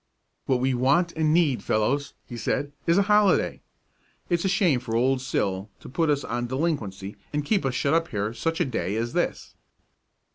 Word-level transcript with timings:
"What 0.47 0.59
we 0.59 0.73
want 0.73 1.11
and 1.11 1.31
need, 1.31 1.61
fellows," 1.61 2.15
he 2.25 2.35
said, 2.35 2.71
"is 2.87 2.97
a 2.97 3.03
holiday. 3.03 3.61
It's 4.31 4.43
a 4.43 4.47
shame 4.49 4.79
for 4.79 4.95
Old 4.95 5.21
Sil 5.21 5.69
to 5.79 5.87
put 5.87 6.09
us 6.09 6.23
on 6.23 6.47
delinquency 6.47 7.17
and 7.31 7.45
keep 7.45 7.63
us 7.67 7.75
shut 7.75 7.93
up 7.93 8.07
here 8.07 8.33
such 8.33 8.59
a 8.59 8.65
day 8.65 8.95
as 8.95 9.13
this." 9.13 9.53